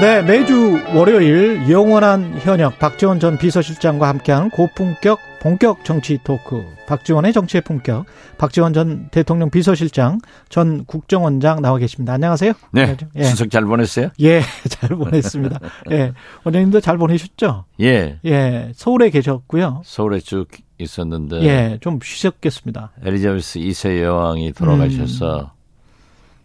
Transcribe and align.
네, 0.00 0.22
매주 0.22 0.80
월요일 0.94 1.68
영원한 1.68 2.38
현역 2.38 2.78
박지원 2.78 3.20
전 3.20 3.36
비서실장과 3.36 4.08
함께하는 4.08 4.48
고품격 4.48 5.18
본격 5.42 5.84
정치 5.84 6.18
토크 6.24 6.64
박지원의 6.86 7.34
정치의 7.34 7.60
품격 7.60 8.06
박지원 8.38 8.72
전 8.72 9.10
대통령 9.10 9.50
비서실장 9.50 10.20
전 10.48 10.86
국정원장 10.86 11.60
나와 11.60 11.76
계십니다. 11.76 12.14
안녕하세요. 12.14 12.54
네. 12.72 12.96
예. 13.14 13.24
추석 13.24 13.50
잘 13.50 13.66
보냈어요? 13.66 14.08
예, 14.20 14.40
잘 14.70 14.88
보냈습니다. 14.88 15.60
예. 15.90 16.12
원장님도 16.44 16.80
잘 16.80 16.96
보내셨죠? 16.96 17.66
예. 17.80 18.20
예. 18.24 18.72
서울에 18.74 19.10
계셨고요. 19.10 19.82
서울에 19.84 20.20
쭉 20.20 20.48
있었는데 20.78 21.42
예, 21.42 21.78
좀 21.82 21.98
쉬셨겠습니다. 22.02 22.92
엘리자베스 23.04 23.58
2세 23.58 24.00
여왕이 24.02 24.52
돌아가셔서 24.54 25.40
음. 25.40 25.46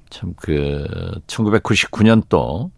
참그 0.10 1.22
1999년도 1.28 2.75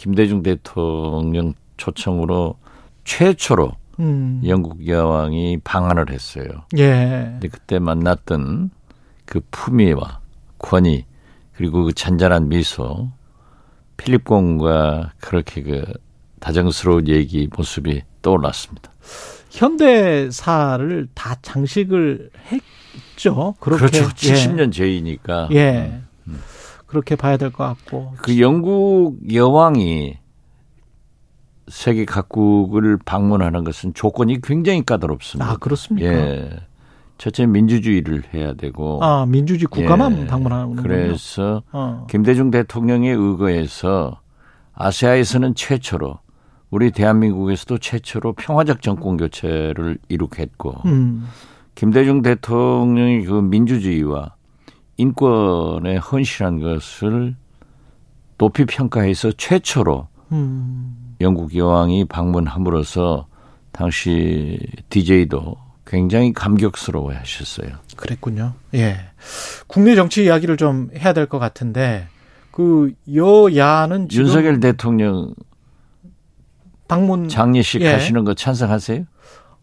김대중 0.00 0.42
대통령 0.42 1.52
초청으로 1.76 2.56
최초로 3.04 3.72
음. 3.98 4.40
영국 4.46 4.86
여왕이 4.86 5.58
방한을 5.62 6.10
했어요. 6.10 6.46
예. 6.78 7.28
근데 7.32 7.48
그때 7.48 7.78
만났던 7.78 8.70
그 9.26 9.42
품위와 9.50 10.20
권위 10.58 11.04
그리고 11.52 11.84
그 11.84 11.92
잔잔한 11.92 12.48
미소 12.48 13.10
필립 13.98 14.24
공과 14.24 15.12
그렇게 15.20 15.62
그 15.62 15.84
다정스러운 16.40 17.06
얘기 17.06 17.46
모습이 17.54 18.00
떠올랐습니다. 18.22 18.90
현대사를 19.50 21.08
다 21.12 21.36
장식을 21.42 22.30
했죠. 22.50 23.54
그렇게. 23.60 24.00
그렇죠. 24.00 24.08
70년 24.08 24.68
예. 24.68 24.70
제이니까. 24.70 25.48
예. 25.52 26.00
음. 26.26 26.40
그렇게 26.90 27.14
봐야 27.14 27.36
될 27.36 27.50
것 27.52 27.64
같고. 27.64 28.14
그 28.18 28.40
영국 28.40 29.16
여왕이 29.32 30.18
세계 31.68 32.04
각국을 32.04 32.98
방문하는 33.04 33.62
것은 33.62 33.94
조건이 33.94 34.40
굉장히 34.42 34.84
까다롭습니다. 34.84 35.52
아, 35.52 35.56
그렇습니까? 35.56 36.10
예. 36.10 36.50
첫째 37.16 37.44
민주주의를 37.46 38.22
해야 38.32 38.54
되고 38.54 38.98
아 39.04 39.26
민주주의 39.26 39.66
국가만 39.66 40.22
예. 40.22 40.26
방문하는 40.26 40.70
거요 40.70 40.82
그래서 40.82 41.62
어. 41.70 42.06
김대중 42.08 42.50
대통령의 42.50 43.14
의거에서 43.14 44.20
아시아에서는 44.72 45.54
최초로 45.54 46.18
우리 46.70 46.90
대한민국에서도 46.90 47.76
최초로 47.76 48.32
평화적 48.32 48.80
정권 48.80 49.18
교체를 49.18 49.98
이룩했고 50.08 50.76
음. 50.86 51.26
김대중 51.74 52.22
대통령이 52.22 53.26
그 53.26 53.34
민주주의와 53.34 54.34
인권에 55.00 55.96
헌신한 55.96 56.60
것을 56.60 57.34
높이 58.36 58.66
평가해서 58.66 59.32
최초로 59.32 60.06
음. 60.32 61.14
영국 61.20 61.54
여왕이 61.56 62.04
방문함으로써 62.06 63.26
당시 63.72 64.58
DJ도 64.90 65.56
굉장히 65.86 66.32
감격스러워 66.32 67.12
하셨어요. 67.14 67.68
그랬군요. 67.96 68.54
예. 68.74 68.96
국내 69.66 69.94
정치 69.94 70.24
이야기를 70.24 70.56
좀 70.56 70.90
해야 70.96 71.12
될 71.12 71.26
것 71.26 71.38
같은데, 71.38 72.08
그, 72.50 72.92
여야는 73.12 74.08
지금. 74.08 74.24
윤석열 74.26 74.60
대통령 74.60 75.34
방문. 76.88 77.28
장례식 77.28 77.82
예. 77.82 77.92
하시는 77.92 78.24
거 78.24 78.32
찬성하세요? 78.34 79.04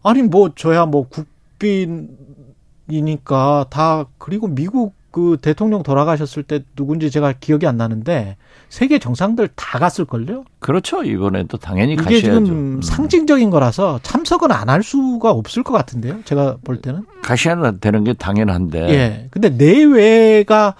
아니, 0.02 0.22
뭐, 0.22 0.54
저야 0.54 0.86
뭐, 0.86 1.08
국빈이니까 1.08 3.66
다, 3.70 4.04
그리고 4.18 4.46
미국 4.48 4.94
그 5.18 5.36
대통령 5.42 5.82
돌아가셨을 5.82 6.44
때 6.44 6.60
누군지 6.76 7.10
제가 7.10 7.32
기억이 7.40 7.66
안 7.66 7.76
나는데 7.76 8.36
세계 8.68 9.00
정상들 9.00 9.48
다 9.56 9.80
갔을걸요? 9.80 10.44
그렇죠. 10.60 11.02
이번에도 11.02 11.56
당연히 11.58 11.94
이게 11.94 12.02
가셔야죠. 12.04 12.44
지금 12.44 12.76
음. 12.76 12.82
상징적인 12.82 13.50
거라서 13.50 13.98
참석은 14.04 14.52
안 14.52 14.68
할 14.68 14.82
수가 14.84 15.30
없을 15.32 15.62
것 15.64 15.72
같은데요. 15.72 16.18
제가 16.24 16.58
볼 16.62 16.80
때는. 16.80 17.04
가셔야 17.22 17.72
되는 17.80 18.04
게 18.04 18.12
당연한데. 18.12 18.88
예. 18.90 19.28
근데 19.32 19.48
내외가 19.48 20.74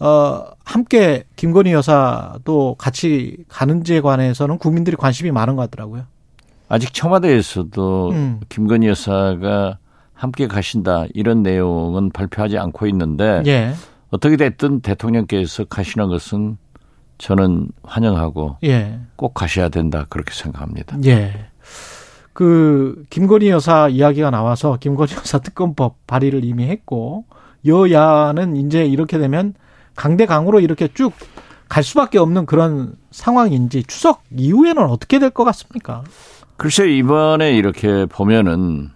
어 0.00 0.44
함께 0.64 1.24
김건희 1.36 1.72
여사도 1.72 2.76
같이 2.78 3.36
가는지에 3.48 4.00
관해서는 4.00 4.56
국민들이 4.58 4.96
관심이 4.96 5.30
많은 5.32 5.56
것 5.56 5.62
같더라고요. 5.68 6.04
아직 6.68 6.94
청와대에서도 6.94 8.10
음. 8.12 8.40
김건희 8.48 8.86
여사가 8.86 9.78
함께 10.18 10.46
가신다 10.48 11.06
이런 11.14 11.42
내용은 11.42 12.10
발표하지 12.10 12.58
않고 12.58 12.86
있는데 12.88 13.42
예. 13.46 13.72
어떻게 14.10 14.36
됐든 14.36 14.80
대통령께서 14.80 15.64
가시는 15.64 16.08
것은 16.08 16.58
저는 17.18 17.68
환영하고 17.82 18.56
예. 18.64 18.98
꼭 19.16 19.34
가셔야 19.34 19.68
된다 19.68 20.06
그렇게 20.08 20.32
생각합니다. 20.34 20.98
예. 21.06 21.46
그 22.32 23.04
김건희 23.10 23.48
여사 23.48 23.88
이야기가 23.88 24.30
나와서 24.30 24.76
김건희 24.80 25.14
여사 25.16 25.38
특검법 25.38 26.06
발의를 26.06 26.44
이미 26.44 26.64
했고 26.66 27.24
여야는 27.66 28.56
이제 28.56 28.84
이렇게 28.84 29.18
되면 29.18 29.54
강대강으로 29.96 30.60
이렇게 30.60 30.88
쭉 30.88 31.12
갈 31.68 31.84
수밖에 31.84 32.18
없는 32.18 32.46
그런 32.46 32.94
상황인지 33.10 33.84
추석 33.86 34.22
이후에는 34.34 34.84
어떻게 34.84 35.18
될 35.18 35.28
것 35.30 35.44
같습니까? 35.44 36.02
글쎄 36.56 36.88
이번에 36.90 37.54
이렇게 37.56 38.06
보면은 38.06 38.88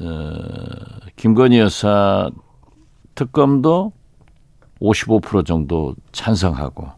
어, 0.00 0.32
김건희 1.16 1.58
여사 1.58 2.30
특검도 3.14 3.92
55% 4.80 5.46
정도 5.46 5.94
찬성하고 6.12 6.88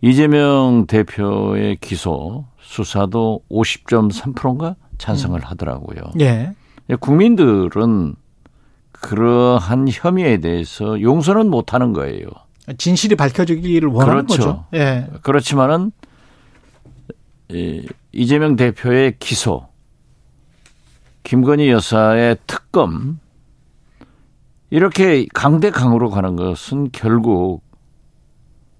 이재명 0.00 0.86
대표의 0.86 1.76
기소 1.76 2.46
수사도 2.60 3.42
50.3%인가 3.50 4.76
찬성을 4.98 5.38
음. 5.38 5.44
하더라고요. 5.44 6.00
예. 6.20 6.52
국민들은 7.00 8.14
그러한 8.92 9.88
혐의에 9.90 10.38
대해서 10.38 11.00
용서는 11.00 11.48
못 11.50 11.74
하는 11.74 11.92
거예요. 11.92 12.26
진실이 12.78 13.16
밝혀지기를 13.16 13.88
원하는 13.88 14.26
그렇죠. 14.26 14.42
거죠. 14.42 14.64
예. 14.74 15.08
그렇지만은 15.22 15.92
이재명 18.12 18.56
대표의 18.56 19.16
기소 19.18 19.66
김건희 21.22 21.70
여사의 21.70 22.36
특검 22.46 23.20
이렇게 24.70 25.26
강대강으로 25.34 26.10
가는 26.10 26.36
것은 26.36 26.90
결국 26.92 27.62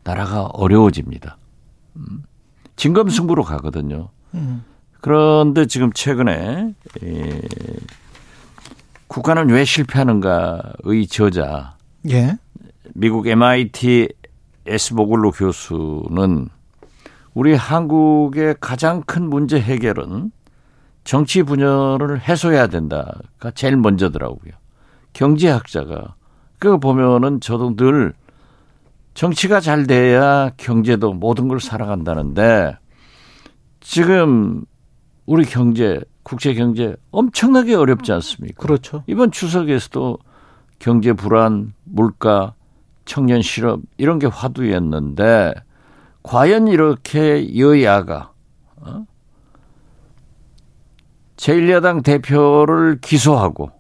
나라가 0.04 0.44
어려워집니다. 0.44 1.36
음. 1.97 2.25
진검승부로 2.76 3.44
가거든요. 3.44 4.08
음. 4.34 4.64
그런데 5.00 5.66
지금 5.66 5.92
최근에 5.92 6.75
에, 7.03 7.41
국가는 9.06 9.48
왜 9.50 9.64
실패하는가의 9.64 11.06
저자 11.10 11.76
예. 12.09 12.38
미국 12.94 13.26
MIT 13.26 14.09
에스보글로 14.66 15.32
교수는 15.32 16.48
우리 17.34 17.54
한국의 17.54 18.56
가장 18.60 19.03
큰 19.03 19.28
문제 19.28 19.60
해결은 19.60 20.30
정치 21.04 21.42
분열을 21.42 22.20
해소해야 22.20 22.68
된다가 22.68 23.50
제일 23.54 23.76
먼저더라고요. 23.76 24.52
경제학자가 25.12 26.15
그거 26.59 26.78
보면은 26.78 27.41
저도 27.41 27.77
늘 27.77 28.15
정치가 29.15 29.60
잘 29.60 29.86
돼야 29.86 30.50
경제도 30.56 31.12
모든 31.12 31.48
걸 31.48 31.60
살아간다는데 31.60 32.77
지금 33.80 34.65
우리 35.27 35.44
경제 35.44 36.00
국제 36.22 36.54
경제 36.54 36.97
엄청나게 37.10 37.74
어렵지 37.74 38.12
않습니까? 38.12 38.62
그렇죠. 38.62 39.03
이번 39.06 39.32
추석에서도 39.32 40.18
경제 40.78 41.12
불안, 41.12 41.74
물가, 41.84 42.54
청년 43.04 43.42
실업 43.42 43.80
이런 43.98 44.18
게 44.18 44.28
화두였는데 44.28 45.54
과연 46.22 46.68
이렇게 46.68 47.59
여야가 47.59 48.32
어? 48.77 49.04
제1야당 51.42 52.04
대표를 52.04 52.98
기소하고 53.00 53.72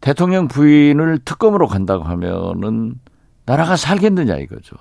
대통령 0.00 0.46
부인을 0.46 1.18
특검으로 1.24 1.66
간다고 1.66 2.04
하면은 2.04 3.00
나라가 3.46 3.74
살겠느냐 3.74 4.36
이거죠. 4.36 4.76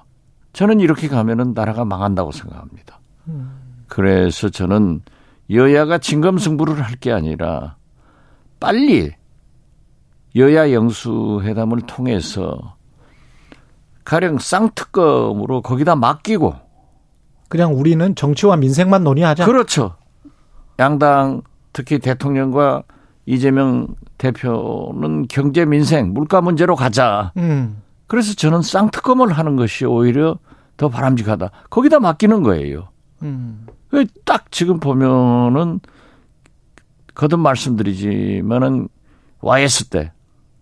저는 0.54 0.80
이렇게 0.80 1.08
가면은 1.08 1.54
나라가 1.56 1.86
망한다고 1.86 2.32
생각합니다. 2.32 3.00
그래서 3.88 4.50
저는 4.50 5.02
여야가 5.50 5.98
진검승부를 5.98 6.82
할 6.82 6.96
게 7.00 7.12
아니라 7.12 7.78
빨리 8.60 9.12
여야 10.36 10.72
영수회담을 10.72 11.82
통해서 11.82 12.76
가령 14.04 14.38
쌍특검으로 14.38 15.62
거기다 15.62 15.96
맡기고 15.96 16.54
그냥 17.50 17.74
우리는 17.76 18.14
정치와 18.14 18.58
민생만 18.58 19.04
논의하자. 19.04 19.46
그렇죠. 19.46 19.96
양당 20.80 21.42
특히 21.74 22.00
대통령과 22.00 22.84
이재명 23.26 23.88
대표는 24.18 25.28
경제 25.28 25.66
민생 25.66 26.14
물가 26.14 26.42
문제로 26.42 26.76
가자. 26.76 27.32
음. 27.38 27.82
그래서 28.08 28.34
저는 28.34 28.62
쌍특검을 28.62 29.34
하는 29.34 29.56
것이 29.56 29.86
오히려 29.86 30.38
더 30.78 30.90
바람직하다. 30.90 31.52
거기다 31.70 32.00
맡기는 32.00 32.44
거예요. 32.44 32.90
음. 33.24 33.66
딱 34.26 34.52
지금 34.52 34.80
보면은 34.80 35.80
거듭 37.14 37.40
말씀드리지만은 37.40 38.90
YS 39.40 39.90
때 39.90 40.12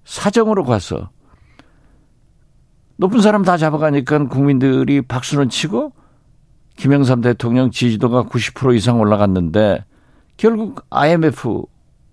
사정으로 0.06 0.64
가서 0.66 1.10
높은 2.98 3.22
사람 3.22 3.44
다 3.44 3.58
잡아가니까 3.58 4.28
국민들이 4.28 5.02
박수는 5.02 5.50
치고 5.50 5.94
김영삼 6.78 7.22
대통령 7.22 7.72
지지도가 7.72 8.24
90% 8.24 8.76
이상 8.76 9.00
올라갔는데 9.00 9.84
결국 10.38 10.86
IMF 10.90 11.64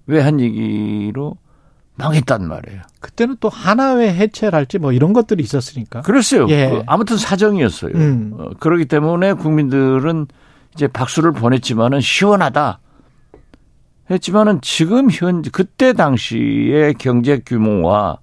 외환 0.07 0.41
얘기로 0.41 1.37
망했단 1.97 2.49
말이에요. 2.49 2.83
그때는 3.01 3.37
또 3.41 3.49
하나회 3.49 4.13
해체랄지 4.13 4.79
뭐 4.79 4.93
이런 4.93 5.13
것들이 5.13 5.43
있었으니까. 5.43 6.03
그랬어요. 6.03 6.49
예. 6.49 6.71
그 6.71 6.83
아무튼 6.87 7.17
사정이었어요. 7.17 7.93
음. 7.95 8.35
어, 8.39 8.51
그렇기 8.59 8.87
때문에 8.87 9.35
국민들은 9.35 10.27
이제 10.75 10.87
박수를 10.87 11.33
보냈지만은 11.33 12.01
시원하다. 12.01 12.81
했지만은 14.11 14.61
지금 14.61 15.09
현 15.11 15.43
그때 15.43 15.93
당시의 15.93 16.95
경제 16.95 17.39
규모와 17.45 18.19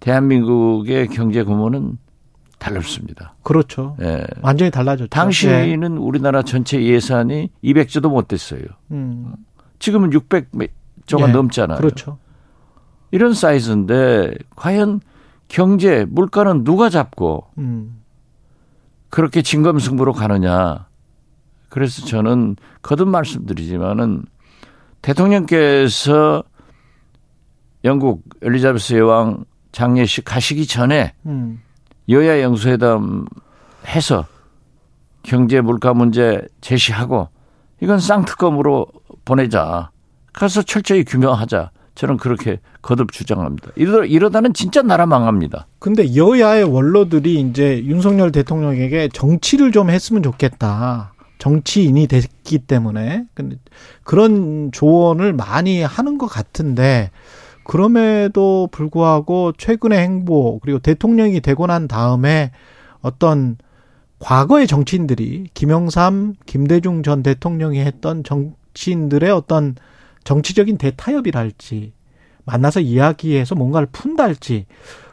대한민국의 0.00 1.08
경제 1.08 1.42
규모는 1.42 1.98
달랐습니다. 2.62 3.34
그렇죠. 3.42 3.96
예. 4.00 4.24
완전히 4.40 4.70
달라졌죠. 4.70 5.08
당시에는 5.08 5.94
예. 5.94 5.96
우리나라 5.98 6.42
전체 6.42 6.82
예산이 6.82 7.50
200조도 7.64 8.08
못 8.08 8.28
됐어요. 8.28 8.62
음. 8.92 9.34
지금은 9.78 10.10
600조가 10.10 11.28
예. 11.28 11.32
넘잖아요. 11.32 11.78
그렇죠. 11.78 12.18
이런 13.10 13.34
사이즈인데 13.34 14.34
과연 14.54 15.00
경제 15.48 16.06
물가는 16.08 16.64
누가 16.64 16.88
잡고 16.88 17.46
음. 17.58 18.00
그렇게 19.10 19.42
진검승부로 19.42 20.12
가느냐. 20.12 20.86
그래서 21.68 22.06
저는 22.06 22.56
거듭 22.80 23.08
말씀드리지만은 23.08 24.24
대통령께서 25.02 26.44
영국 27.84 28.22
엘리자베스 28.40 28.94
여왕 28.94 29.44
장례식 29.72 30.24
가시기 30.24 30.66
전에 30.66 31.14
음. 31.26 31.60
여야 32.08 32.42
영수회담 32.42 33.26
해서 33.86 34.26
경제 35.22 35.60
물가 35.60 35.94
문제 35.94 36.42
제시하고 36.60 37.28
이건 37.80 37.98
쌍특검으로 37.98 38.86
보내자. 39.24 39.90
가서 40.32 40.62
철저히 40.62 41.04
규명하자. 41.04 41.70
저는 41.94 42.16
그렇게 42.16 42.58
거듭 42.80 43.12
주장합니다. 43.12 43.70
이러, 43.76 44.04
이러다는 44.04 44.54
진짜 44.54 44.82
나라 44.82 45.04
망합니다. 45.04 45.66
근데 45.78 46.16
여야의 46.16 46.64
원로들이 46.64 47.40
이제 47.40 47.82
윤석열 47.84 48.32
대통령에게 48.32 49.08
정치를 49.12 49.72
좀 49.72 49.90
했으면 49.90 50.22
좋겠다. 50.22 51.12
정치인이 51.38 52.06
됐기 52.06 52.60
때문에. 52.60 53.24
근데 53.34 53.56
그런 54.04 54.70
조언을 54.72 55.32
많이 55.32 55.82
하는 55.82 56.16
것 56.16 56.26
같은데 56.26 57.10
그럼에도 57.64 58.68
불구하고 58.70 59.52
최근의 59.56 59.98
행보 59.98 60.58
그리고 60.60 60.78
대통령이 60.78 61.40
되고 61.40 61.66
난 61.66 61.88
다음에 61.88 62.50
어떤 63.00 63.56
과거의 64.18 64.66
정치인들이 64.66 65.48
김영삼, 65.54 66.34
김대중 66.46 67.02
전 67.02 67.22
대통령이 67.22 67.80
했던 67.80 68.22
정치인들의 68.22 69.30
어떤 69.30 69.74
정치적인 70.24 70.78
대타협이랄지 70.78 71.92
만나서 72.44 72.80
이야기해서 72.80 73.54
뭔가를 73.54 73.88
푼달지 73.90 74.66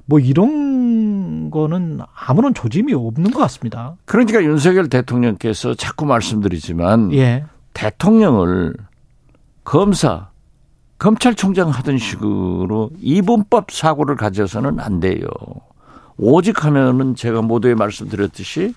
뭐 0.06 0.20
이런 0.20 1.52
거는 1.52 2.00
아무런 2.16 2.54
조짐이 2.54 2.94
없는 2.94 3.32
것 3.32 3.40
같습니다. 3.40 3.96
그러니까 4.06 4.44
윤석열 4.44 4.90
대통령께서 4.90 5.76
자꾸 5.76 6.06
말씀드리지만 6.06 7.14
예. 7.14 7.46
대통령을 7.74 8.74
검사, 9.64 10.30
검찰총장 11.00 11.70
하던 11.70 11.98
식으로 11.98 12.92
이분법 13.00 13.72
사고를 13.72 14.16
가져서는 14.16 14.80
안 14.80 15.00
돼요. 15.00 15.26
오직 16.18 16.66
하면은 16.66 17.16
제가 17.16 17.42
모두에 17.42 17.74
말씀드렸듯이 17.74 18.74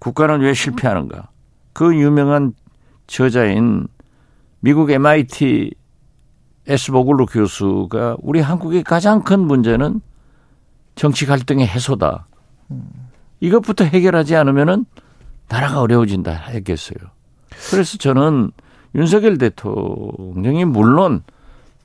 국가는 0.00 0.40
왜 0.40 0.52
실패하는가? 0.52 1.28
그 1.72 1.94
유명한 1.94 2.52
저자인 3.06 3.86
미국 4.60 4.90
MIT 4.90 5.72
에스보글로 6.66 7.26
교수가 7.26 8.16
우리 8.20 8.40
한국의 8.40 8.82
가장 8.82 9.22
큰 9.22 9.40
문제는 9.40 10.00
정치 10.96 11.24
갈등의 11.24 11.66
해소다. 11.66 12.26
이것부터 13.40 13.84
해결하지 13.84 14.34
않으면은 14.34 14.84
나라가 15.48 15.80
어려워진다 15.80 16.32
했겠어요. 16.32 16.98
그래서 17.70 17.96
저는 17.96 18.50
윤석열 18.94 19.38
대통령이 19.38 20.64
물론 20.64 21.22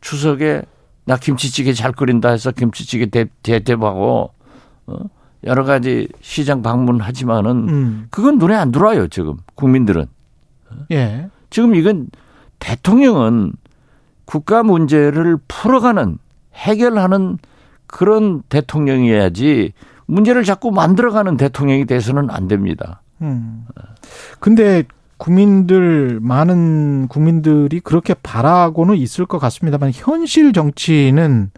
추석에 0.02 0.64
나 1.06 1.18
김치찌개 1.18 1.74
잘 1.74 1.92
끓인다 1.92 2.30
해서 2.30 2.52
김치찌개 2.52 3.08
대, 3.08 3.26
대접하고 3.44 4.32
어? 4.88 4.98
여러 5.46 5.64
가지 5.64 6.08
시장 6.22 6.62
방문하지만은 6.62 7.52
음. 7.70 8.08
그건 8.10 8.38
눈에 8.38 8.56
안 8.56 8.72
들어와요 8.72 9.08
지금 9.08 9.38
국민들은. 9.56 10.06
예. 10.92 11.30
지금 11.50 11.76
이건 11.76 12.08
대통령은 12.60 13.54
국가 14.26 14.64
문제를 14.64 15.38
풀어가는 15.48 16.18
해결하는 16.56 17.38
그런 17.88 18.42
대통령이어야지 18.44 19.74
문제를 20.06 20.44
자꾸 20.44 20.72
만들어가는 20.72 21.38
대통령이 21.38 21.86
돼서는 21.86 22.30
안 22.30 22.48
됩니다. 22.48 23.02
음. 23.22 23.66
근데 24.40 24.84
국민들 25.18 26.20
많은 26.22 27.08
국민들이 27.08 27.80
그렇게 27.80 28.14
바라고는 28.14 28.96
있을 28.98 29.26
것 29.26 29.40
같습니다만 29.40 29.92
현실 29.94 30.54
정치는 30.54 31.52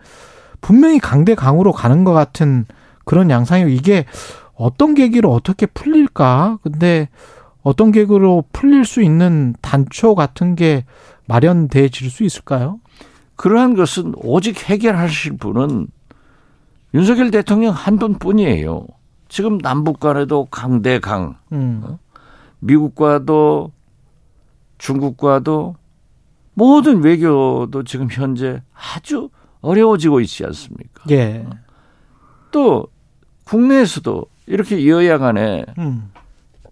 분명히 0.62 1.00
강대 1.00 1.36
강으로 1.36 1.72
가는 1.72 2.04
것 2.04 2.14
같은 2.14 2.66
그런 3.06 3.30
양상이고 3.30 3.70
이게 3.70 4.06
어떤 4.56 4.94
계기로 4.96 5.32
어떻게 5.32 5.66
풀릴까? 5.66 6.60
근데 6.64 7.10
어떤 7.62 7.92
계기로 7.92 8.46
풀릴 8.52 8.86
수 8.86 9.02
있는 9.02 9.56
단초 9.62 10.16
같은 10.16 10.56
게 10.56 10.86
마련돼질 11.28 12.10
수 12.10 12.24
있을까요? 12.24 12.80
그러한 13.36 13.76
것은 13.76 14.14
오직 14.18 14.70
해결하실 14.70 15.38
분은 15.38 15.88
윤석열 16.94 17.32
대통령 17.32 17.74
한 17.74 17.98
분뿐이에요. 17.98 18.86
지금 19.28 19.58
남북 19.58 20.00
간에도 20.00 20.46
강대강, 20.46 21.36
음. 21.52 21.98
어? 22.66 22.68
미국과도 22.68 23.72
중국과도 24.78 25.76
모든 26.54 27.04
외교도 27.04 27.84
지금 27.84 28.08
현재 28.10 28.62
아주 28.74 29.30
어려워지고 29.62 30.22
있지 30.22 30.46
않습니까? 30.46 31.04
예. 31.12 31.46
또 32.52 32.88
국내에서도 33.46 34.26
이렇게 34.48 34.88
여야 34.88 35.18
간에 35.18 35.66
음. 35.78 36.12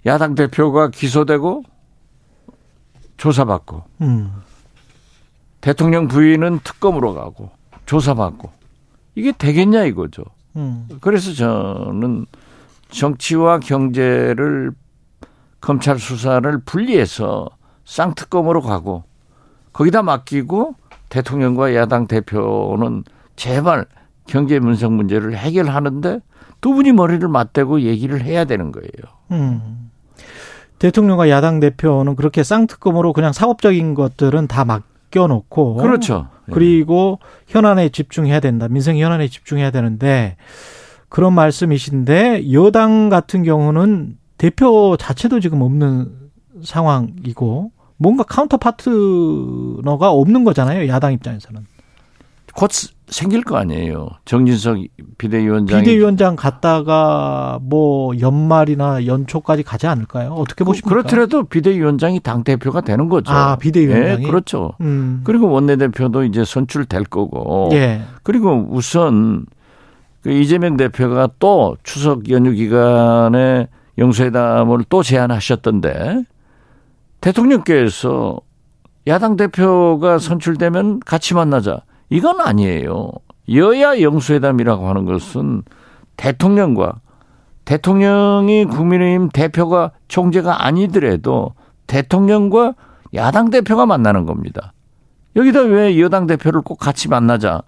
야당 0.06 0.36
대표가 0.36 0.90
기소되고 0.90 1.64
조사받고 3.18 3.84
음. 4.02 4.32
대통령 5.62 6.08
부인은 6.08 6.60
특검으로 6.64 7.14
가고 7.14 7.52
조사받고 7.86 8.52
이게 9.16 9.32
되겠냐 9.32 9.86
이거죠. 9.86 10.24
음. 10.56 10.88
그래서 11.02 11.34
저는 11.34 12.26
정치와 12.90 13.60
경제를 13.60 14.72
검찰 15.64 15.98
수사를 15.98 16.60
분리해서 16.66 17.50
쌍특검으로 17.86 18.62
가고 18.62 19.04
거기다 19.72 20.04
맡기고 20.04 20.76
대통령과 21.08 21.74
야당 21.74 22.06
대표는 22.06 23.06
제발 23.38 23.86
경제 24.28 24.60
문성 24.60 24.98
문제를 24.98 25.38
해결하는데 25.38 26.20
두 26.60 26.74
분이 26.74 26.92
머리를 26.92 27.26
맞대고 27.26 27.82
얘기를 27.82 28.22
해야 28.22 28.44
되는 28.44 28.74
거예요. 28.74 28.92
음. 29.32 29.90
대통령과 30.80 31.30
야당 31.30 31.62
대표는 31.62 32.18
그렇게 32.18 32.44
쌍특검으로 32.44 33.14
그냥 33.14 33.32
사법적인 33.32 33.94
것들은 33.94 34.48
다 34.48 34.66
맡겨놓고 34.66 35.76
그렇죠. 35.76 36.28
예. 36.50 36.52
그리고 36.52 37.20
현안에 37.48 37.88
집중해야 37.88 38.42
된다. 38.42 38.68
민생 38.68 38.98
현안에 38.98 39.30
집중해야 39.30 39.72
되는데 39.72 40.36
그런 41.08 41.34
말씀이신데 41.34 42.52
여당 42.52 43.08
같은 43.08 43.44
경우는 43.44 44.18
대표 44.44 44.98
자체도 44.98 45.40
지금 45.40 45.62
없는 45.62 46.12
상황이고 46.64 47.72
뭔가 47.96 48.24
counter 48.24 48.58
partner가 48.58 50.12
없는 50.12 50.44
거잖아요. 50.44 50.86
야당 50.90 51.14
입장에서는. 51.14 51.66
곧 52.54 52.70
생길 53.08 53.42
거 53.42 53.56
아니에요. 53.56 54.10
정진석 54.26 54.80
비대위원장 55.18 55.80
비대위원장 55.80 56.36
갔다가 56.36 57.58
뭐 57.62 58.20
연말이나 58.20 59.06
연초까지 59.06 59.64
가지 59.64 59.88
않을까요? 59.88 60.34
어떻게 60.34 60.66
보십니까? 60.66 60.90
그렇더라도 60.90 61.46
비대위원장이 61.46 62.20
당 62.20 62.44
대표가 62.44 62.82
되는 62.82 63.08
거죠. 63.08 63.32
아 63.32 63.56
비대위원장이 63.56 64.26
예, 64.26 64.28
그렇죠. 64.28 64.74
음. 64.82 65.22
그리고 65.24 65.50
원내대표도 65.50 66.26
이제 66.26 66.44
선출될 66.44 67.06
거고. 67.06 67.70
예. 67.72 68.02
그리고 68.24 68.68
우선 68.70 69.46
그 70.22 70.32
이재명 70.32 70.76
대표가 70.76 71.30
또 71.40 71.78
추석 71.84 72.30
연휴 72.30 72.52
기간에 72.52 73.70
영수회담을 73.98 74.86
또 74.90 75.04
제안하셨던데 75.04 76.24
대통령께서 77.22 78.40
야당 79.08 79.36
대표가 79.36 80.18
선출되면 80.18 81.02
같이 81.02 81.34
만나자. 81.34 81.82
이건 82.10 82.42
아니에요. 82.42 83.12
여야 83.52 84.02
영수회담이라고 84.02 84.88
하는 84.88 85.06
것은 85.06 85.64
대통령과 86.18 87.02
대통령이 87.66 88.66
국민의힘 88.66 89.30
대표가 89.30 89.92
총재가 90.08 90.66
아니더라도 90.66 91.54
대통령과 91.88 92.76
야당 93.14 93.50
대표가 93.50 93.86
만나는 93.86 94.26
겁니다. 94.26 94.74
여기다 95.36 95.62
왜 95.62 96.00
여당 96.00 96.28
대표를 96.28 96.62
꼭 96.62 96.78
같이 96.78 97.10
만나자? 97.10 97.62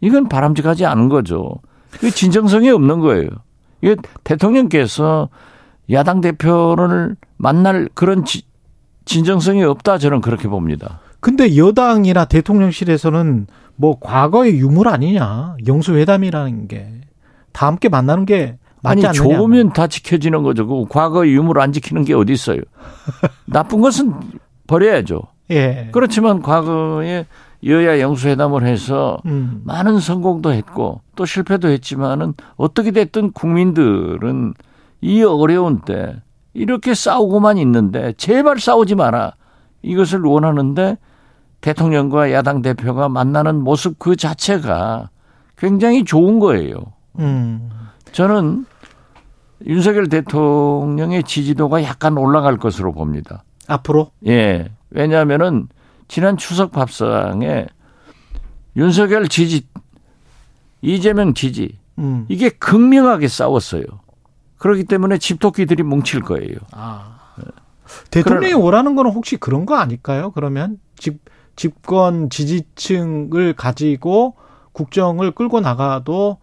이건 0.00 0.28
바람직하지 0.28 0.86
않은 0.86 1.08
거죠. 1.08 1.56
그 1.90 2.10
진정성이 2.10 2.70
없는 2.70 3.00
거예요. 3.00 3.28
이게 3.80 3.96
대통령께서 4.24 5.28
야당 5.90 6.20
대표를 6.20 7.16
만날 7.36 7.88
그런 7.94 8.24
지, 8.24 8.42
진정성이 9.04 9.62
없다 9.64 9.98
저는 9.98 10.20
그렇게 10.20 10.48
봅니다. 10.48 11.00
근데 11.20 11.56
여당이나 11.56 12.26
대통령실에서는 12.26 13.46
뭐 13.76 13.98
과거의 14.00 14.58
유물 14.58 14.88
아니냐 14.88 15.56
영수회담이라는 15.66 16.68
게 16.68 16.98
다 17.58 17.66
함께 17.66 17.88
만나는 17.88 18.24
게 18.24 18.56
맞지 18.82 19.06
아니 19.06 19.06
않느냐. 19.06 19.36
좋으면 19.36 19.72
다 19.72 19.88
지켜지는 19.88 20.44
거죠. 20.44 20.64
그 20.66 20.84
과거의 20.88 21.32
유물 21.34 21.60
안 21.60 21.72
지키는 21.72 22.04
게 22.04 22.14
어디 22.14 22.32
있어요? 22.32 22.60
나쁜 23.46 23.80
것은 23.80 24.14
버려야죠. 24.68 25.22
예. 25.50 25.88
그렇지만 25.90 26.40
과거에 26.40 27.26
여야 27.64 27.98
영수회담을 27.98 28.64
해서 28.64 29.18
음. 29.26 29.62
많은 29.64 29.98
성공도 29.98 30.52
했고 30.52 31.00
또 31.16 31.24
실패도 31.26 31.66
했지만은 31.68 32.34
어떻게 32.56 32.92
됐든 32.92 33.32
국민들은 33.32 34.54
이 35.00 35.22
어려운 35.22 35.80
때 35.80 36.16
이렇게 36.54 36.94
싸우고만 36.94 37.58
있는데 37.58 38.12
제발 38.16 38.58
싸우지 38.58 38.94
마라. 38.94 39.34
이것을 39.82 40.20
원하는데 40.22 40.98
대통령과 41.60 42.32
야당 42.32 42.62
대표가 42.62 43.08
만나는 43.08 43.62
모습 43.62 43.98
그 43.98 44.16
자체가 44.16 45.10
굉장히 45.56 46.04
좋은 46.04 46.38
거예요. 46.38 46.76
음. 47.18 47.70
저는 48.12 48.64
윤석열 49.66 50.08
대통령의 50.08 51.24
지지도가 51.24 51.82
약간 51.82 52.16
올라갈 52.16 52.56
것으로 52.56 52.92
봅니다. 52.92 53.44
앞으로? 53.66 54.10
예. 54.26 54.70
왜냐하면은 54.90 55.68
지난 56.06 56.36
추석 56.36 56.70
밥상에 56.72 57.66
윤석열 58.76 59.28
지지, 59.28 59.66
이재명 60.80 61.34
지지, 61.34 61.76
음. 61.98 62.24
이게 62.28 62.48
극명하게 62.48 63.28
싸웠어요. 63.28 63.84
그렇기 64.58 64.84
때문에 64.84 65.18
집토끼들이 65.18 65.82
뭉칠 65.82 66.20
거예요. 66.20 66.56
아. 66.72 67.18
대통령이 68.10 68.52
그러 68.52 68.58
원하는 68.58 68.96
거는 68.96 69.12
혹시 69.12 69.36
그런 69.36 69.64
거 69.64 69.76
아닐까요? 69.76 70.30
그러면 70.32 70.78
집 70.96 71.20
집권 71.56 72.30
지지층을 72.30 73.54
가지고 73.54 74.36
국정을 74.72 75.32
끌고 75.32 75.60
나가도 75.60 76.38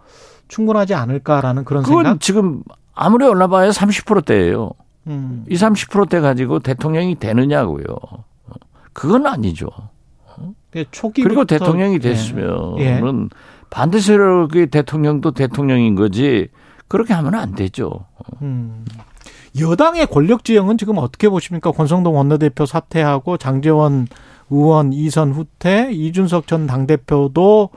충분하지 0.47 0.93
않을까라는 0.93 1.63
그런 1.63 1.83
그건 1.83 2.03
생각? 2.03 2.19
지금 2.19 2.63
아무리 2.93 3.25
올라봐야 3.25 3.69
30%대예요. 3.69 4.71
음. 5.07 5.45
이 5.47 5.55
30%대 5.55 6.19
가지고 6.19 6.59
대통령이 6.59 7.19
되느냐고요. 7.19 7.85
그건 8.93 9.27
아니죠. 9.27 9.69
초기 10.91 11.23
그리고 11.23 11.45
대통령이 11.45 11.95
예. 11.95 11.99
됐으면은 11.99 12.79
예. 12.79 12.99
반대 13.69 13.99
세력의 13.99 14.67
대통령도 14.67 15.31
대통령인 15.31 15.95
거지 15.95 16.49
그렇게 16.87 17.13
하면 17.13 17.35
안 17.35 17.55
되죠. 17.55 18.05
음. 18.41 18.85
여당의 19.59 20.07
권력 20.07 20.43
지형은 20.43 20.77
지금 20.77 20.97
어떻게 20.97 21.29
보십니까? 21.29 21.71
권성동 21.71 22.15
원내대표 22.15 22.65
사퇴하고 22.65 23.37
장재원 23.37 24.07
의원 24.49 24.93
이선 24.93 25.31
후퇴, 25.31 25.89
이준석 25.91 26.47
전 26.47 26.67
당대표도 26.67 27.69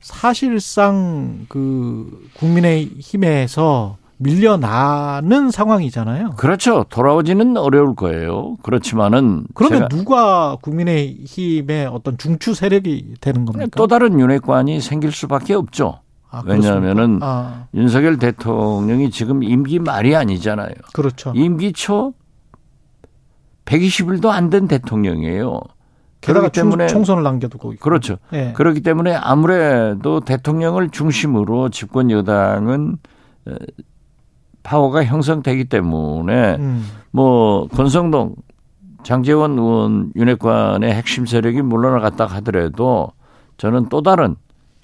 사실상 0.00 1.46
그 1.48 2.28
국민의 2.36 2.90
힘에서 2.98 3.96
밀려나는 4.18 5.50
상황이잖아요. 5.50 6.30
그렇죠. 6.36 6.84
돌아오지는 6.88 7.56
어려울 7.56 7.94
거예요. 7.94 8.56
그렇지만은 8.62 9.46
그러면 9.54 9.88
누가 9.88 10.56
국민의 10.60 11.18
힘의 11.24 11.86
어떤 11.86 12.16
중추 12.16 12.54
세력이 12.54 13.14
되는 13.20 13.44
겁니까? 13.44 13.70
또 13.76 13.86
다른 13.86 14.18
윤핵관이 14.20 14.80
생길 14.80 15.12
수밖에 15.12 15.54
없죠. 15.54 16.00
아, 16.34 16.42
왜냐하면은 16.44 17.18
아. 17.22 17.66
윤석열 17.74 18.18
대통령이 18.18 19.10
지금 19.10 19.42
임기 19.42 19.78
말이 19.78 20.16
아니잖아요. 20.16 20.74
그렇죠. 20.92 21.32
임기 21.34 21.72
초 21.72 22.14
120일도 23.64 24.28
안 24.28 24.50
된 24.50 24.68
대통령이에요. 24.68 25.60
게다가 26.20 26.48
때문에 26.48 26.86
총선을 26.86 27.22
남겨두고 27.22 27.74
있고. 27.74 27.82
그렇죠. 27.82 28.16
네. 28.30 28.52
그렇기 28.54 28.80
때문에 28.80 29.14
아무래도 29.14 30.20
대통령을 30.20 30.88
중심으로 30.90 31.68
집권 31.68 32.10
여당은 32.10 32.96
어, 33.46 33.54
파워가 34.62 35.04
형성되기 35.04 35.66
때문에 35.66 36.56
음. 36.56 36.86
뭐 37.10 37.68
권성동 37.68 38.36
장재원 39.02 39.58
의원 39.58 40.12
윤핵관의 40.16 40.90
핵심 40.94 41.26
세력이 41.26 41.60
물러나갔다 41.60 42.24
하더라도 42.24 43.12
저는 43.58 43.90
또 43.90 44.00
다른 44.00 44.36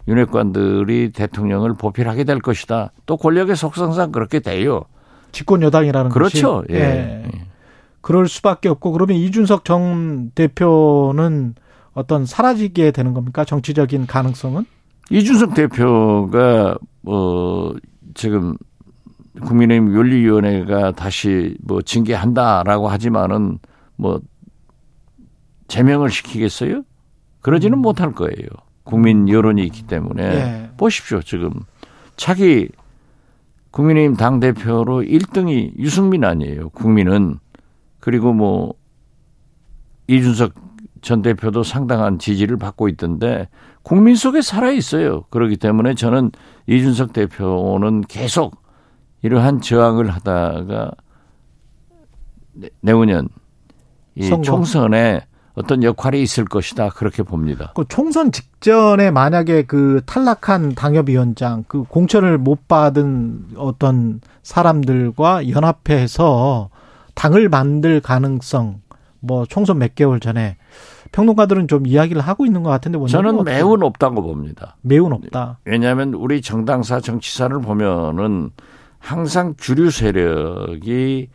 윤핵관들이 0.09 1.12
대통령을 1.12 1.75
보필하게 1.75 2.25
될 2.25 2.40
것이다. 2.40 2.92
또 3.07 3.16
권력의 3.16 3.57
속성상 3.57 4.12
그렇게 4.12 4.40
돼요. 4.40 4.83
집권 5.33 5.62
여당이라는 5.62 6.11
그렇죠. 6.11 6.62
것이. 6.62 6.66
예. 6.73 7.25
예. 7.25 7.30
그럴 8.00 8.28
수밖에 8.28 8.69
없고 8.69 8.92
그러면 8.92 9.16
이준석 9.16 9.64
전 9.64 10.30
대표는 10.35 11.54
어떤 11.92 12.25
사라지게 12.25 12.92
되는 12.92 13.14
겁니까? 13.14 13.45
정치적인 13.45 14.07
가능성은? 14.07 14.64
이준석 15.11 15.54
대표가 15.54 16.76
뭐 17.02 17.76
지금 18.14 18.57
국민의힘 19.42 19.95
윤리위원회가 19.95 20.92
다시 20.92 21.57
뭐 21.62 21.83
징계한다라고 21.83 22.88
하지만은 22.88 23.59
뭐 23.97 24.21
제명을 25.69 26.11
시키겠어요? 26.11 26.83
그러지는 27.40 27.78
음. 27.78 27.83
못할 27.83 28.12
거예요. 28.12 28.49
국민 28.84 29.28
여론이 29.28 29.64
있기 29.66 29.84
때문에 29.84 30.28
네. 30.28 30.70
보십시오. 30.76 31.22
지금 31.22 31.50
차기 32.16 32.68
국민의힘 33.70 34.16
당 34.16 34.40
대표로 34.40 35.02
1등이 35.02 35.78
유승민 35.78 36.25
아니에요. 36.25 36.70
국민은 36.70 37.38
그리고 38.00 38.32
뭐 38.32 38.75
이준석 40.08 40.54
전 41.02 41.22
대표도 41.22 41.62
상당한 41.62 42.18
지지를 42.18 42.56
받고 42.56 42.88
있던데 42.88 43.49
국민 43.82 44.16
속에 44.16 44.42
살아 44.42 44.70
있어요. 44.70 45.22
그렇기 45.30 45.56
때문에 45.56 45.94
저는 45.94 46.32
이준석 46.66 47.12
대표는 47.12 48.02
계속 48.02 48.60
이러한 49.22 49.60
저항을 49.60 50.10
하다가 50.10 50.92
내후년 52.80 53.28
이. 54.14 54.28
총선에 54.42 55.22
어떤 55.54 55.83
역할이 55.83 56.23
있을 56.23 56.45
것이다 56.45 56.90
그렇게 56.90 57.23
봅니다. 57.23 57.73
그 57.75 57.85
총선 57.88 58.33
직전에 58.33 59.11
만약에 59.11 59.62
그 59.62 60.00
탈락한 60.07 60.75
당협위원장 60.75 61.64
그 61.66 61.83
공천을 61.85 62.38
못 62.38 62.69
받은 62.69 63.49
어떤 63.57 64.21
사람들과 64.42 65.49
연합해서 65.49 66.71
당을 67.14 67.49
만들 67.49 68.00
가능성 68.00 68.80
뭐 69.21 69.45
총선 69.47 69.78
몇 69.78 69.95
개월 69.95 70.21
전에 70.21 70.57
평론가들은 71.12 71.69
좀 71.69 71.87
이야기를 71.87 72.23
하고 72.23 72.47
있는 72.47 72.62
것 72.62 72.71
같은데 72.71 72.99
저는 73.07 73.45
매우 73.45 73.76
높다고 73.76 74.23
봅니다. 74.23 74.76
매우 74.80 75.09
높다. 75.09 75.59
왜냐하면 75.64 76.14
우리 76.14 76.40
정당사 76.40 77.00
정치사를 77.00 77.61
보면은 77.61 78.50
항상 78.99 79.54
주류 79.57 79.90
세력이 79.90 81.28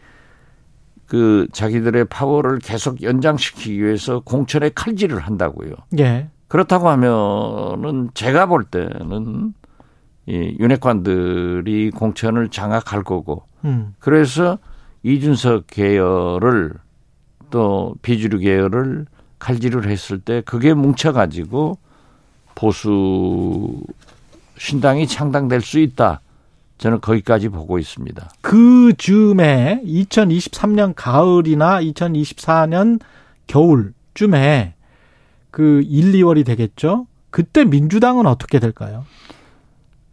그 1.08 1.48
자기들의 1.52 2.06
파워를 2.06 2.60
계속 2.60 3.02
연장시키기 3.02 3.82
위해서 3.82 4.20
공천에 4.22 4.70
칼질을 4.74 5.20
한다고요. 5.20 5.74
예. 6.00 6.30
그렇다고 6.48 6.90
하면은 6.90 8.10
제가 8.14 8.46
볼 8.48 8.64
때는 8.64 9.54
이 10.28 10.56
윤핵관들이 10.60 11.92
공천을 11.92 12.50
장악할 12.50 13.04
거고 13.04 13.44
음. 13.64 13.94
그래서 14.00 14.58
이준석 15.04 15.68
계열을 15.68 16.74
또 17.52 17.96
비주류 18.02 18.40
계열을 18.40 19.06
칼질을 19.38 19.88
했을 19.88 20.20
때 20.20 20.42
그게 20.46 20.74
뭉쳐가지고 20.74 21.78
보수 22.56 23.84
신당이 24.58 25.08
창당될 25.08 25.62
수 25.62 25.80
있다. 25.80 26.22
저는 26.78 27.00
거기까지 27.02 27.50
보고 27.50 27.80
있습니다. 27.80 28.30
그 28.42 28.94
즈음에 28.98 29.82
2023년 29.86 30.94
가을이나 30.96 31.82
2024년 31.82 33.00
겨울쯤에 33.48 34.74
그 35.52 35.82
1, 35.86 36.12
2월이 36.14 36.46
되겠죠. 36.46 37.08
그때 37.30 37.64
민주당은 37.64 38.26
어떻게 38.26 38.60
될까요? 38.60 39.06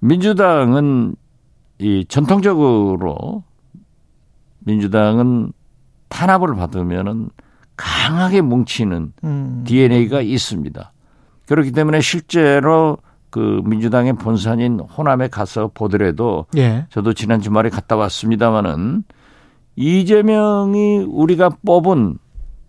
민주당은 0.00 1.16
이 1.78 2.04
전통적으로 2.08 3.42
민주당은 4.60 5.52
탄압을 6.08 6.54
받으면은 6.54 7.30
강하게 7.76 8.40
뭉치는 8.42 9.12
음. 9.24 9.64
DNA가 9.66 10.20
있습니다. 10.20 10.92
그렇기 11.46 11.72
때문에 11.72 12.00
실제로 12.00 12.98
그 13.32 13.62
민주당의 13.64 14.12
본산인 14.12 14.78
호남에 14.78 15.26
가서 15.28 15.70
보더라도 15.72 16.44
예. 16.54 16.86
저도 16.90 17.14
지난 17.14 17.40
주말에 17.40 17.70
갔다 17.70 17.96
왔습니다마는 17.96 19.04
이재명이 19.74 21.06
우리가 21.08 21.48
뽑은 21.64 22.18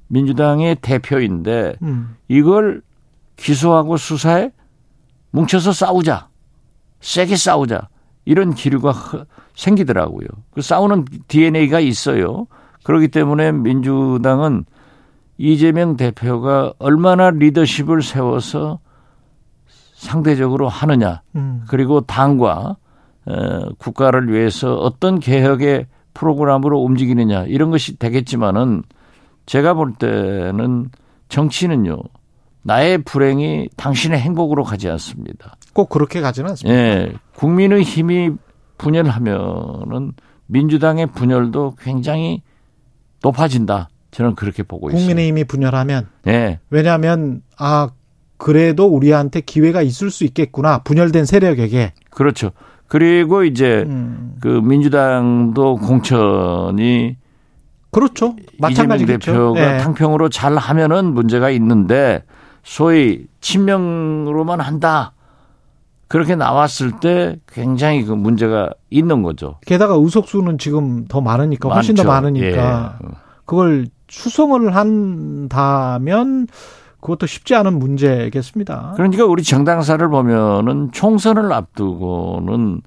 민주당의 0.08 0.78
대표인데 0.82 1.76
음. 1.82 2.16
이걸 2.30 2.82
기소하고 3.36 3.98
수사에 3.98 4.52
뭉쳐서 5.32 5.74
싸우자. 5.74 6.30
세게 7.02 7.36
싸우자. 7.36 7.90
이런 8.24 8.54
기류가 8.54 8.94
생기더라고요. 9.56 10.28
그 10.52 10.62
싸우는 10.62 11.04
DNA가 11.28 11.82
있어요. 11.82 12.48
그렇기 12.84 13.10
때문에 13.10 13.52
민주당은 13.52 14.64
이재명 15.38 15.98
대표가 15.98 16.74
얼마나 16.80 17.32
리더십을 17.32 18.02
세워서 18.02 18.80
상대적으로 20.04 20.68
하느냐. 20.68 21.22
음. 21.36 21.64
그리고 21.68 22.02
당과 22.02 22.76
어, 23.26 23.70
국가를 23.78 24.32
위해서 24.32 24.76
어떤 24.76 25.20
개혁의 25.20 25.88
프로그램으로 26.14 26.82
움직이느냐 26.82 27.46
이런 27.46 27.72
것이 27.72 27.98
되겠지만은 27.98 28.84
제가 29.46 29.74
볼 29.74 29.94
때는 29.94 30.90
정치는요 31.30 32.00
나의 32.64 33.00
불행이 33.00 33.70
당신의 33.78 34.20
행복으로 34.20 34.64
가지 34.64 34.90
않습니다. 34.90 35.56
꼭 35.74 35.90
그렇게 35.90 36.22
가지는 36.22 36.52
않습니다. 36.52 36.78
예, 36.78 37.14
국민의 37.36 37.84
힘이 37.84 38.32
분열하면은 38.78 40.14
민주당의 40.48 41.08
분열도 41.08 41.76
굉장히 41.80 42.42
높아진다. 43.22 43.90
저는 44.12 44.36
그렇게 44.36 44.64
보고 44.64 44.90
있습니다. 44.90 45.08
국민의힘이. 45.08 45.46
분열하면, 45.46 46.08
예, 46.28 46.60
왜냐하면 46.70 47.42
아 47.58 47.90
그래도 48.44 48.88
우리한테 48.88 49.40
기회가 49.40 49.82
있을 49.82 50.12
수 50.12 50.26
있겠구나. 50.26 50.80
분열된 50.80 51.24
세력에게. 51.24 51.94
그렇죠. 52.10 52.52
그리고 52.88 53.46
이제 53.46 53.86
음. 53.88 54.36
그 54.42 54.50
민주당도 54.50 55.78
공천이 55.78 57.16
그렇죠. 57.90 58.36
마찬가지 58.60 59.06
대표가 59.06 59.54
네. 59.62 59.78
탕평으로 59.78 60.28
잘 60.28 60.58
하면은 60.58 61.14
문제가 61.14 61.52
있는데 61.52 62.26
소위 62.64 63.28
친명으로만 63.40 64.60
한다. 64.60 65.14
그렇게 66.10 66.36
나왔을 66.36 67.00
때 67.00 67.38
굉장히 67.48 68.04
그 68.04 68.12
문제가 68.12 68.72
있는 68.90 69.24
거죠. 69.24 69.56
게다가 69.66 69.94
의석수는 69.94 70.58
지금 70.58 71.06
더 71.06 71.22
많으니까 71.22 71.70
훨씬 71.70 71.94
많죠. 71.94 72.04
더 72.04 72.10
많으니까 72.10 72.98
예. 73.02 73.08
그걸 73.46 73.88
수성을 74.10 74.76
한다면 74.76 76.48
그것도 77.04 77.26
쉽지 77.26 77.54
않은 77.56 77.80
문제겠습니다. 77.80 78.94
그러니까 78.96 79.26
우리 79.26 79.44
정당사를 79.44 80.08
보면은 80.08 80.90
총선을 80.94 81.52
앞두고는 81.52 82.82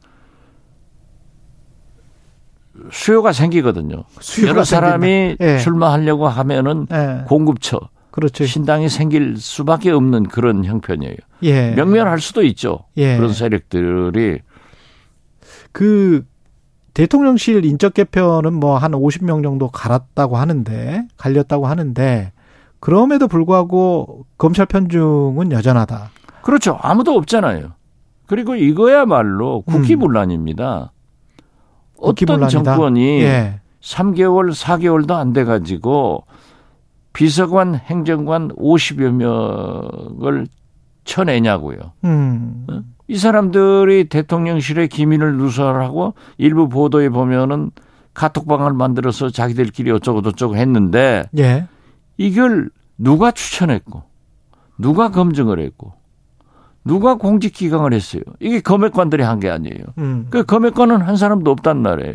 수요가 2.91 3.32
생기거든요. 3.32 4.04
수요가 4.21 4.50
여러 4.50 4.64
사람이 4.64 5.36
예. 5.38 5.58
출마하려고 5.58 6.28
하면은 6.28 6.86
예. 6.93 7.25
공급처, 7.26 7.78
그렇죠. 8.10 8.47
신당이 8.47 8.88
생길 8.88 9.36
수밖에 9.36 9.91
없는 9.91 10.25
그런 10.28 10.64
형편이에요. 10.64 11.17
예. 11.43 11.75
명면할 11.75 12.19
수도 12.19 12.43
있죠. 12.45 12.84
예. 12.97 13.19
그런 13.19 13.34
세력들이 13.34 14.38
그 15.73 16.25
대통령실 16.95 17.67
인적 17.67 17.93
개편은 17.93 18.54
뭐 18.54 18.78
한 18.78 18.93
50명 18.93 19.43
정도 19.43 19.69
갈았다고 19.69 20.38
하는데 20.38 21.06
갈렸다고 21.19 21.67
하는데 21.67 22.32
그럼에도 22.80 23.28
불구하고 23.28 24.26
검찰 24.39 24.67
편중은 24.67 25.52
여전하다. 25.52 26.10
그렇죠. 26.43 26.78
아무도 26.80 27.12
없잖아요. 27.15 27.73
그리고 28.26 28.54
이거야말로 28.54 29.62
국기문란입니다. 29.62 30.93
음. 30.93 30.97
어떤 31.99 32.49
정권이 32.49 33.23
예. 33.23 33.60
3개월, 33.80 34.52
4개월도 34.52 35.12
안 35.12 35.32
돼 35.32 35.45
가지고 35.45 36.25
비서관, 37.12 37.75
행정관 37.76 38.49
50여 38.49 39.10
명을 39.10 40.47
쳐내냐고요. 41.04 41.78
음. 42.04 42.67
어? 42.71 42.80
이 43.08 43.17
사람들이 43.17 44.08
대통령실에 44.08 44.89
기밀을 44.89 45.36
누설하고 45.36 46.15
일부 46.39 46.69
보도에 46.69 47.08
보면은 47.08 47.71
카톡방을 48.15 48.73
만들어서 48.73 49.30
자기들끼리 49.30 49.91
어쩌고 49.93 50.23
저쩌고 50.23 50.56
했는데 50.56 51.25
예. 51.39 51.67
이걸 52.17 52.71
누가 52.99 53.31
추천했고 53.31 54.02
누가 54.79 55.11
검증을 55.11 55.59
했고 55.61 55.93
누가 56.85 57.17
공직 57.17 57.52
기강을 57.52 57.93
했어요. 57.93 58.23
이게 58.41 58.61
검역관들이 58.61 59.23
한 59.23 59.41
게 59.41 59.50
아니에요. 59.50 59.85
음. 59.99 60.26
그 60.31 60.45
검역관은 60.45 61.00
한 61.02 61.17
사람도 61.17 61.50
없단 61.50 61.83
말이에요. 61.83 62.15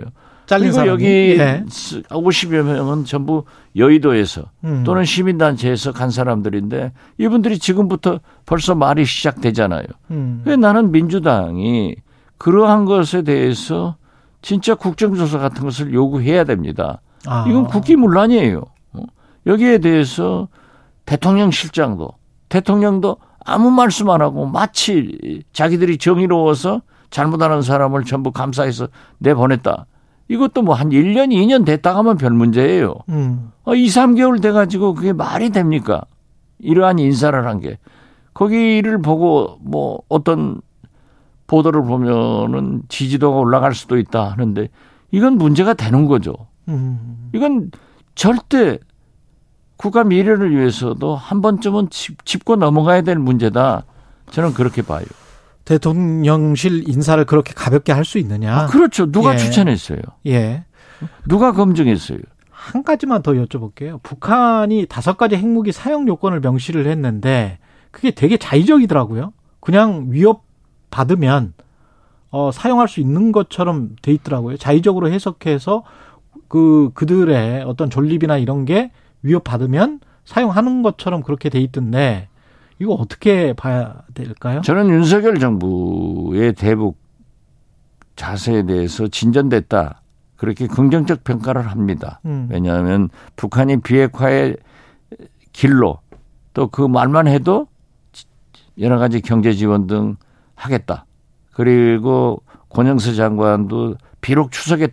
그리고 0.64 0.74
사람이? 0.74 0.90
여기 0.92 1.38
네. 1.38 1.64
50여 1.68 2.64
명은 2.64 3.06
전부 3.06 3.44
여의도에서 3.76 4.44
음. 4.66 4.84
또는 4.86 5.06
시민단체에서 5.06 5.92
간 5.92 6.10
사람들인데 6.10 6.92
이분들이 7.18 7.58
지금부터 7.60 8.20
벌써 8.46 8.76
말이 8.76 9.06
시작되잖아요. 9.06 9.84
음. 10.12 10.44
나는 10.60 10.92
민주당이 10.92 11.96
그러한 12.38 12.86
것에 12.86 13.22
대해서 13.22 13.96
진짜 14.42 14.74
국정조사 14.76 15.38
같은 15.38 15.64
것을 15.64 15.94
요구해야 15.94 16.44
됩니다. 16.44 17.02
아. 17.28 17.46
이건 17.48 17.68
국기문란이에요. 17.68 18.64
여기에 19.46 19.80
대해서 19.80 20.48
대통령 21.06 21.52
실장도 21.52 22.10
대통령도 22.50 23.18
아무 23.44 23.72
말씀 23.72 24.10
안 24.10 24.22
하고 24.22 24.46
마치 24.46 25.44
자기들이 25.54 25.98
정의로워서 25.98 26.82
잘못하는 27.10 27.62
사람을 27.62 28.04
전부 28.06 28.32
감사해서 28.32 28.88
내보냈다. 29.20 29.86
이것도 30.30 30.62
뭐 30.62 30.76
한 30.76 30.90
1년, 30.90 31.30
2년 31.32 31.66
됐다 31.66 31.94
가면 31.94 32.18
별 32.18 32.32
문제예요. 32.32 32.96
음. 33.10 33.52
어, 33.64 33.76
2, 33.76 33.88
3개월 33.88 34.42
돼가지고 34.42 34.94
그게 34.94 35.12
말이 35.12 35.50
됩니까? 35.50 36.04
이러한 36.60 37.00
인사를 37.00 37.46
한 37.46 37.60
게. 37.60 37.78
거기를 38.34 39.02
보고 39.02 39.58
뭐 39.62 40.02
어떤 40.08 40.62
보도를 41.48 41.84
보면은 41.84 42.84
지지도가 42.88 43.40
올라갈 43.40 43.74
수도 43.76 43.98
있다 43.98 44.30
하는데 44.32 44.70
이건 45.12 45.38
문제가 45.38 45.74
되는 45.74 46.06
거죠. 46.06 46.34
음. 46.70 47.30
이건 47.34 47.72
절대 48.16 48.80
국가 49.82 50.04
미래를 50.04 50.56
위해서도 50.56 51.16
한 51.16 51.42
번쯤은 51.42 51.90
짚고 51.90 52.58
넘어가야 52.58 53.02
될 53.02 53.18
문제다. 53.18 53.84
저는 54.30 54.54
그렇게 54.54 54.84
봐요. 54.84 55.06
대통령실 55.66 56.88
인사를 56.88 57.26
그렇게 57.26 57.54
가볍게 57.56 57.92
할 57.92 58.06
수 58.06 58.20
있느냐? 58.20 58.56
아, 58.56 58.68
그렇죠. 58.68 59.12
누가 59.12 59.34
예. 59.34 59.38
추천했어요? 59.38 59.98
예. 60.28 60.66
누가 61.28 61.52
검증했어요? 61.52 62.20
한 62.52 62.84
가지만 62.84 63.24
더 63.24 63.32
여쭤볼게요. 63.32 64.04
북한이 64.04 64.86
다섯 64.88 65.18
가지 65.18 65.36
핵무기 65.36 65.72
사용 65.72 66.08
요건을 66.08 66.42
명시를 66.42 66.86
했는데 66.86 67.58
그게 67.90 68.12
되게 68.12 68.38
자의적이더라고요. 68.38 69.34
그냥 69.60 70.08
위협 70.10 70.44
받으면 70.92 71.54
어 72.30 72.52
사용할 72.52 72.88
수 72.88 73.00
있는 73.00 73.32
것처럼 73.32 73.96
돼 74.04 74.12
있더라고요. 74.14 74.58
자의적으로 74.58 75.10
해석해서 75.10 75.84
그 76.48 76.92
그들의 76.94 77.64
어떤 77.64 77.90
존립이나 77.90 78.38
이런 78.38 78.66
게 78.66 78.92
위협받으면 79.24 80.00
사용하는 80.26 80.82
것처럼 80.84 81.24
그렇게 81.24 81.50
돼 81.50 81.60
있던데 81.60 82.28
이거 82.80 82.94
어떻게 82.94 83.54
봐야 83.54 84.02
될까요? 84.14 84.62
저는 84.62 84.90
윤석열 84.90 85.40
정부의 85.40 86.54
대북 86.54 86.98
자세에 88.16 88.64
대해서 88.64 89.08
진전됐다. 89.08 90.02
그렇게 90.36 90.68
긍정적 90.68 91.24
평가를 91.24 91.68
합니다. 91.68 92.20
음. 92.26 92.48
왜냐하면 92.50 93.10
북한이 93.36 93.82
비핵화의 93.82 94.58
길로 95.54 96.00
또 96.54 96.68
그 96.68 96.82
말만 96.82 97.28
해도 97.28 97.68
여러 98.80 98.98
가지 98.98 99.22
경제 99.22 99.54
지원 99.54 99.86
등 99.88 100.16
하겠다. 100.56 101.06
그리고 101.52 102.42
권영세 102.70 103.14
장관도 103.14 103.96
비록 104.22 104.52
추석에 104.52 104.90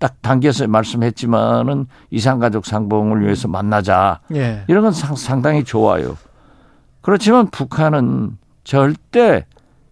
딱 0.00 0.22
당겨서 0.22 0.66
말씀했지만은 0.66 1.86
이산가족 2.10 2.64
상봉을 2.64 3.22
위해서 3.22 3.46
만나자. 3.48 4.20
예. 4.34 4.64
이런 4.66 4.82
건 4.82 4.92
상, 4.92 5.14
상당히 5.14 5.62
좋아요. 5.62 6.16
그렇지만 7.02 7.48
북한은 7.50 8.38
절대 8.64 9.44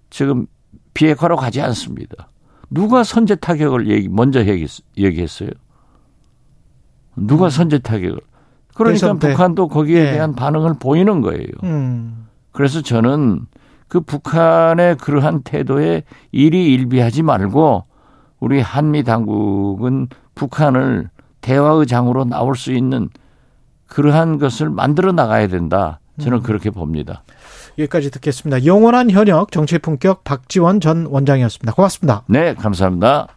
지금 0.09 0.47
비핵화로 0.95 1.37
가지 1.37 1.61
않습니다. 1.61 2.31
누가 2.71 3.05
선제 3.05 3.37
타격을 3.37 3.89
얘기, 3.89 4.09
먼저 4.09 4.41
얘기했 4.41 5.43
어요? 5.43 5.51
누가 7.15 7.47
음. 7.47 7.51
선제 7.51 7.79
타격을? 7.79 8.19
그러니까 8.75 9.13
북한도 9.13 9.69
거기에 9.69 10.05
네. 10.05 10.13
대한 10.13 10.35
반응을 10.35 10.75
보이는 10.81 11.21
거예요. 11.21 11.49
음. 11.65 12.29
그래서 12.53 12.81
저는 12.81 13.47
그 13.89 14.01
북한의 14.01 14.97
그러한 14.97 15.43
태도에 15.43 16.05
일희일비하지 16.33 17.23
말고 17.23 17.85
우리 18.41 18.61
한미 18.61 19.05
당국은 19.05 20.09
북한을 20.35 21.11
대화의 21.41 21.87
장으로 21.87 22.25
나올 22.25 22.57
수 22.57 22.73
있는 22.73 23.09
그러한 23.87 24.39
것을 24.39 24.71
만들어 24.71 25.13
나가야 25.13 25.49
된다. 25.49 26.01
저는 26.21 26.39
음. 26.39 26.43
그렇게 26.43 26.71
봅니다. 26.71 27.23
여기까지 27.79 28.11
듣겠습니다. 28.11 28.65
영원한 28.67 29.11
현역 29.11 29.53
정치의 29.53 29.79
품격 29.79 30.25
박지원 30.25 30.81
전 30.81 31.07
원장이었습니다. 31.07 31.73
고맙습니다. 31.73 32.23
네, 32.27 32.55
감사합니다. 32.55 33.29